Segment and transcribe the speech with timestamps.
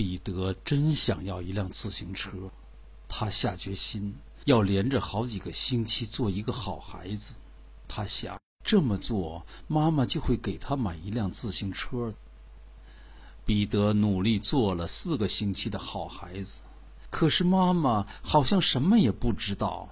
[0.00, 2.30] 彼得真想要一辆自行车，
[3.06, 4.14] 他下决心
[4.46, 7.34] 要连着好几个星期做一个好孩子。
[7.86, 12.14] 他想这么做，妈妈就会给他买一辆自行车。
[13.44, 16.60] 彼得努力做了四个星期的好孩子，
[17.10, 19.90] 可是妈妈好像什么也不知道。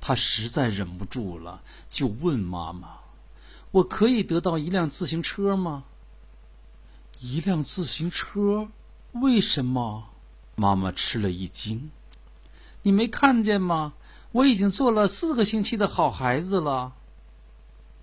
[0.00, 3.00] 他实在忍不住了，就问妈妈
[3.72, 5.82] ：“我可以得到一辆自行车吗？”
[7.18, 8.68] 一辆自行车。
[9.12, 10.10] 为什么？
[10.54, 11.90] 妈妈吃了一惊。
[12.82, 13.94] 你没看见吗？
[14.32, 16.92] 我已经做了四个星期的好孩子了。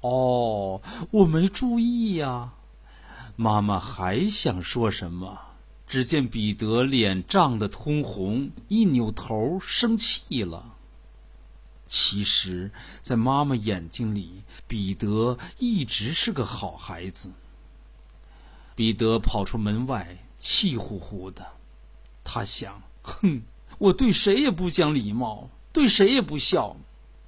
[0.02, 2.54] 哦，我没注意呀。
[3.36, 5.40] 妈妈还想说什么，
[5.88, 10.74] 只见彼得脸涨得通红，一扭头生气了。
[11.86, 17.32] 其实，在妈妈眼睛里，彼得一直是个好孩子。
[18.74, 20.18] 彼得跑出门外。
[20.38, 21.46] 气呼呼的，
[22.24, 23.42] 他想：“哼，
[23.78, 26.76] 我对谁也不讲礼貌，对谁也不笑，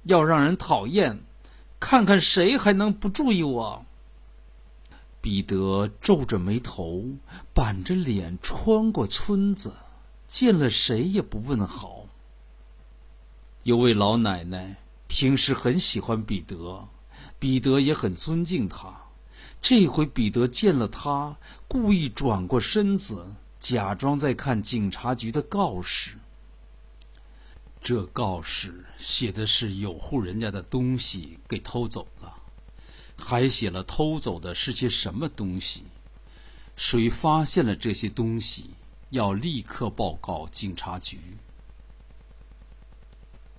[0.04, 1.20] 要让人讨厌，
[1.80, 3.84] 看看谁还能不注意我。”
[5.20, 7.04] 彼得皱着眉头，
[7.52, 9.74] 板着脸穿过村子，
[10.28, 12.06] 见了谁也不问好。
[13.64, 14.76] 有位老奶奶
[15.08, 16.88] 平时很喜欢彼得，
[17.38, 19.07] 彼得也很尊敬她。
[19.60, 26.18] 这回彼得见了他，故意转过身子，假装在看警察局的告示。
[27.80, 32.34] 这告示写的是有户人家的东西给偷走了，
[33.16, 35.84] 还写了偷走的是些什么东西，
[36.76, 38.70] 谁发现了这些东西，
[39.10, 41.18] 要立刻报告警察局。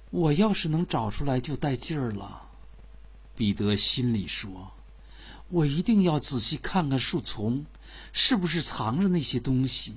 [0.09, 2.49] 我要是能找出来就带劲儿了，
[3.35, 4.71] 彼得心里说。
[5.49, 7.65] 我一定要仔细看看树丛，
[8.13, 9.95] 是不是藏着那些东西。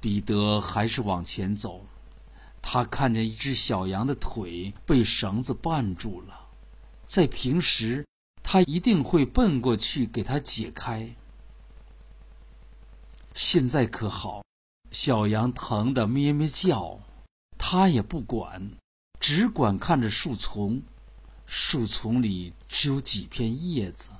[0.00, 1.84] 彼得还是往前走，
[2.62, 6.46] 他看见一只小羊的腿被绳子绊住了，
[7.04, 8.06] 在平时
[8.42, 11.16] 他一定会奔过去给它解开。
[13.34, 14.44] 现在可好，
[14.92, 17.00] 小羊疼得咩咩叫，
[17.58, 18.70] 他也不管，
[19.18, 20.82] 只管看着树丛。
[21.46, 24.10] 树丛里只有几片叶子。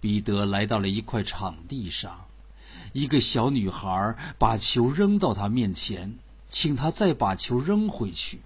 [0.00, 2.26] 彼得来到了一块场地上，
[2.92, 8.40] 一个小女孩把球扔到他面前，请他再把球扔回去。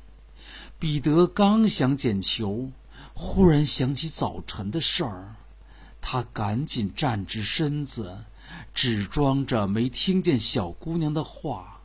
[0.78, 2.70] 彼得刚想捡球，
[3.12, 5.36] 忽然想起早晨的事儿，
[6.00, 8.25] 他赶紧站直身子，
[8.75, 11.81] 只装着没听见小姑娘的话。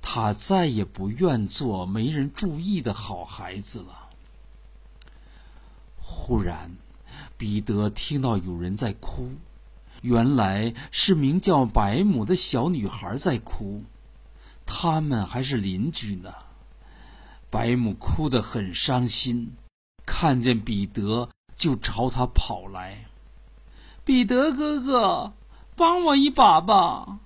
[0.00, 4.07] 他再也不愿做没人注意的好孩子了。
[6.28, 6.76] 忽然，
[7.38, 9.30] 彼得听到有人在哭，
[10.02, 13.82] 原来是名叫白母的小女孩在哭。
[14.66, 16.34] 他们还是邻居呢。
[17.48, 19.52] 白母哭得很伤心，
[20.04, 23.06] 看见彼得就朝他跑来。
[24.04, 25.32] 彼得哥哥，
[25.76, 27.20] 帮我一把吧！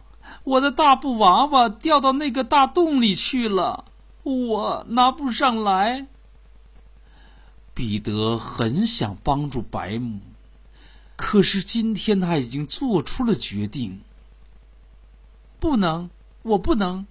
[0.45, 3.87] 我的大布娃娃掉到那个大洞里去了，
[4.23, 6.07] 我拿不上来。
[7.82, 10.20] 彼得很想帮助白母，
[11.16, 14.03] 可是今天他已经做出了决定。
[15.59, 16.09] 不能，
[16.42, 17.09] 我不能。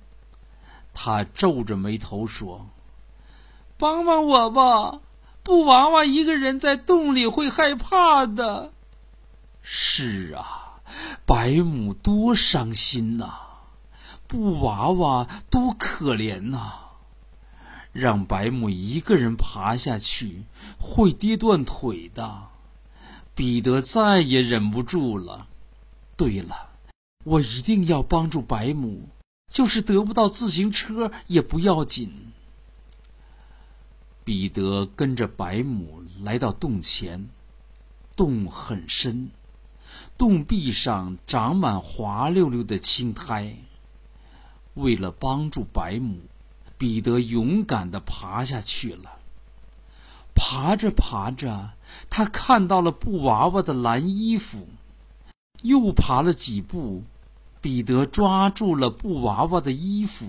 [0.93, 2.67] 他皱着眉头说
[3.77, 5.01] ：“帮帮我吧，
[5.43, 8.71] 布娃娃一个人在洞里会害怕的。”
[9.61, 10.79] 是啊，
[11.25, 13.29] 白母多伤心呐，
[14.25, 16.91] 布娃娃多可怜呐。
[17.91, 20.44] 让白母一个人爬下去，
[20.79, 22.50] 会跌断腿的。
[23.35, 25.47] 彼得再也忍不住了。
[26.16, 26.69] 对了，
[27.24, 29.09] 我一定要帮助白母，
[29.47, 32.31] 就是得不到自行车也不要紧。
[34.23, 37.29] 彼得跟着白母来到洞前，
[38.16, 39.32] 洞很深，
[40.17, 43.55] 洞壁上长满滑溜溜的青苔。
[44.76, 46.20] 为了帮助白母。
[46.81, 49.19] 彼得勇敢地爬下去了。
[50.33, 51.73] 爬着爬着，
[52.09, 54.67] 他看到了布娃娃的蓝衣服。
[55.61, 57.03] 又爬了几步，
[57.61, 60.25] 彼得抓住了布娃娃的衣服。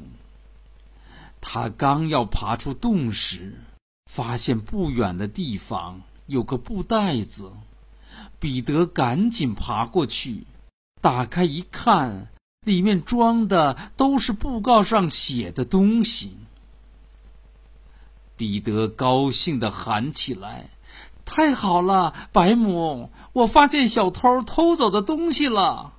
[1.40, 3.54] 他刚要爬出洞时，
[4.04, 7.50] 发现不远的地方有个布袋子。
[8.38, 10.46] 彼得赶紧爬过去，
[11.00, 12.28] 打开一看，
[12.64, 16.36] 里面装的都是布告上写的东西。
[18.36, 20.70] 彼得高兴的喊起来
[21.24, 23.10] ：“太好了，白母！
[23.32, 25.92] 我发现小偷偷走的东西了。”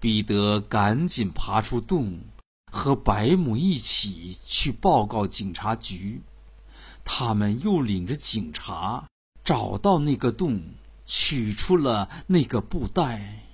[0.00, 2.20] 彼得赶紧爬出洞，
[2.72, 6.22] 和白母一起去报告警察局。
[7.04, 9.08] 他们又领着警察
[9.44, 10.62] 找到那个洞，
[11.04, 13.44] 取出了那个布袋。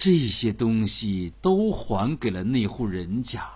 [0.00, 3.46] 这些东西都还给了那户人家。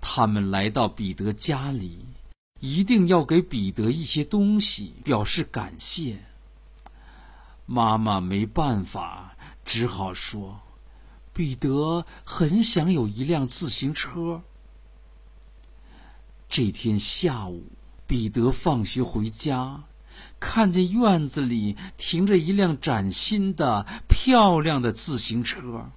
[0.00, 1.98] 他们来到彼得家里，
[2.60, 6.18] 一定要给彼得一些东西表示感谢。
[7.66, 10.62] 妈妈没办法，只好说
[11.34, 14.40] ：“彼得很想有一辆自行车。”
[16.48, 17.64] 这天下午，
[18.06, 19.84] 彼得放学回家，
[20.40, 25.90] 看见院子里停着一辆崭新的、漂亮的自行车。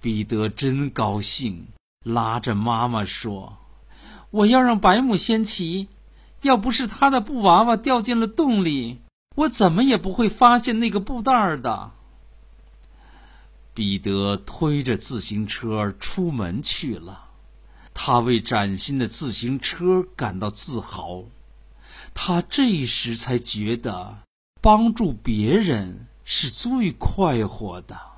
[0.00, 1.68] 彼得真高兴，
[2.04, 3.56] 拉着妈妈说
[4.30, 5.88] ：“我要让白母先骑，
[6.42, 8.98] 要不是他的布娃娃掉进了洞里，
[9.36, 11.92] 我怎么也不会发现那个布袋儿的。”
[13.72, 17.24] 彼得推着自行车出门去了。
[17.92, 21.24] 他为崭新的自行车感到自豪，
[22.18, 24.16] 他这时才觉得
[24.62, 28.15] 帮助别人是最快活的。